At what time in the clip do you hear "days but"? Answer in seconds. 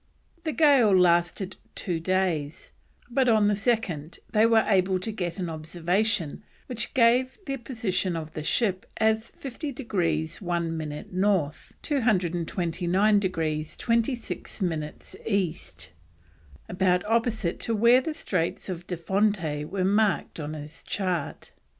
1.99-3.29